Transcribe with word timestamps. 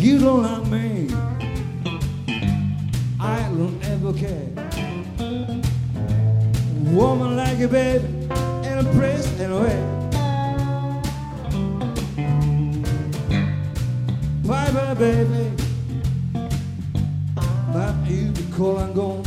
You 0.00 0.18
don't 0.18 0.42
love 0.42 0.72
me. 0.72 1.10
I 3.20 3.42
don't 3.52 3.78
ever 3.84 4.14
care. 4.14 4.48
Woman 6.90 7.36
like 7.36 7.60
a 7.60 7.68
baby 7.68 8.06
and 8.66 8.86
a 8.86 8.92
press 8.94 9.26
and 9.38 9.52
a 9.52 9.60
way. 9.60 9.78
Bye 14.42 14.70
bye, 14.72 14.94
baby. 14.94 15.52
But 17.70 17.94
you 18.08 18.32
be 18.32 18.46
cool 18.54 18.78
and 18.78 18.94
gone. 18.94 19.22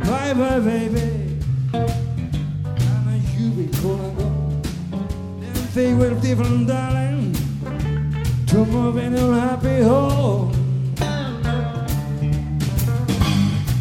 Bye 0.00 0.34
bye, 0.34 0.60
baby. 0.60 1.40
And 1.72 3.22
you 3.34 3.48
be 3.56 3.66
cool 3.78 3.98
and 3.98 4.18
gone. 4.18 4.62
Then 5.40 5.68
they 5.72 5.94
were 5.94 6.14
different, 6.20 6.68
darling. 6.68 7.13
To 8.54 8.64
move 8.64 8.98
in 8.98 9.16
a 9.16 9.40
happy 9.40 9.82
home. 9.82 10.52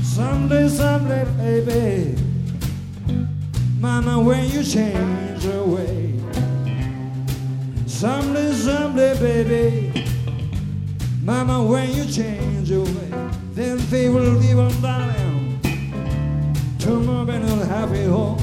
Someday, 0.02 0.68
someday, 0.68 1.26
baby. 1.38 2.20
Mama, 3.80 4.20
when 4.20 4.50
you 4.50 4.64
change 4.64 5.46
your 5.46 5.64
way. 5.68 6.20
Someday, 7.86 8.52
someday, 8.54 9.14
baby. 9.20 10.08
Mama, 11.22 11.62
when 11.62 11.92
you 11.92 12.06
change 12.12 12.72
your 12.72 12.84
way, 12.84 13.30
then 13.54 13.78
they 13.92 14.10
will 14.10 14.24
live 14.24 14.58
on 14.58 14.82
darling. 14.82 15.60
To 16.80 16.90
move 17.00 17.30
in 17.30 17.44
a 17.44 17.66
happy 17.68 18.06
home. 18.06 18.43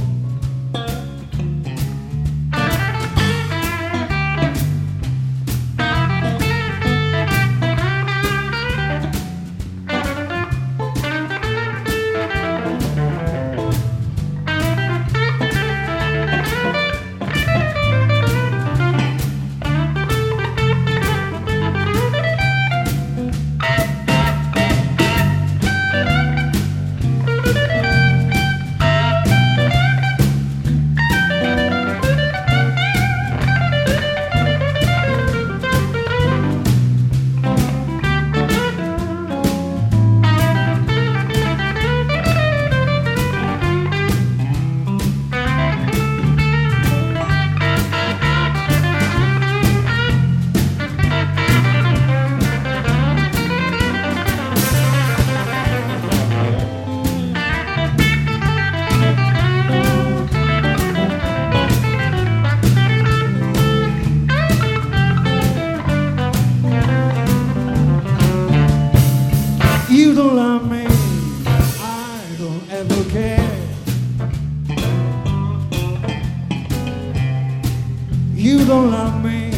You 78.40 78.64
don't 78.64 78.90
love 78.90 79.22
me, 79.22 79.50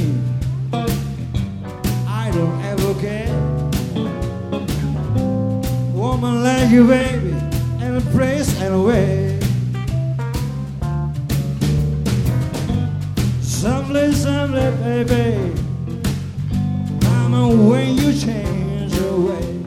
I 2.04 2.32
don't 2.34 2.60
ever 2.64 2.94
care. 3.00 3.30
Woman 5.94 6.42
like 6.42 6.68
you, 6.68 6.88
baby, 6.88 7.30
and 7.78 7.98
a 7.98 8.00
place 8.10 8.60
and 8.60 8.74
a 8.74 8.80
way. 8.82 9.38
Someday, 13.40 14.10
someday, 14.10 15.04
baby, 15.04 15.54
Mama, 17.04 17.54
when 17.54 17.94
you 17.94 18.12
change 18.12 18.92
your 18.96 19.16
way. 19.28 19.62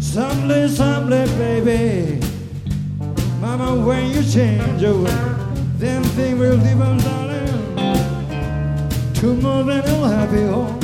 Someday, 0.00 0.68
someday, 0.68 1.26
baby. 1.38 2.20
Mama, 3.40 3.74
when 3.86 4.10
you 4.10 4.22
change 4.22 4.82
your 4.82 5.00
way, 5.02 5.41
then 5.82 6.04
things 6.04 6.38
will 6.38 6.56
different, 6.58 7.02
darling. 7.02 7.74
Tomorrow, 9.14 9.64
then 9.64 9.84
you'll 9.84 10.04
have 10.04 10.32
it 10.32 10.48
home. 10.48 10.81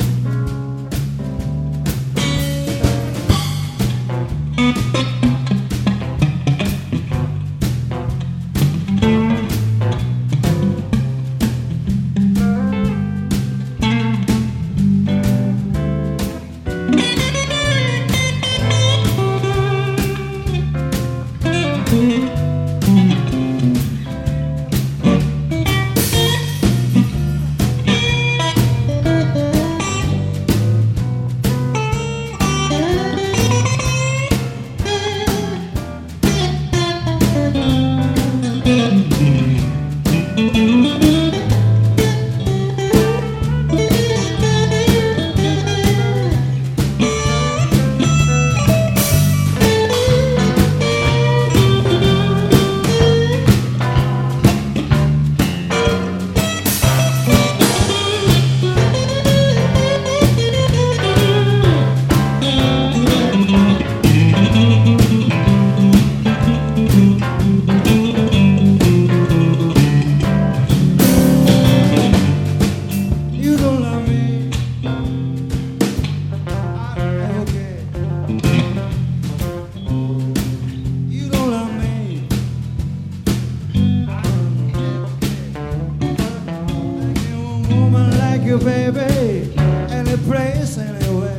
woman 87.99 88.17
like 88.19 88.41
you, 88.41 88.57
baby, 88.57 89.53
any 89.91 90.17
place, 90.17 90.77
anywhere. 90.77 91.38